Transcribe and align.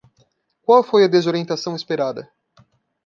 Qual 0.63 0.81
foi 0.83 1.03
a 1.03 1.07
desorientação 1.15 1.75
esperada? 1.75 2.27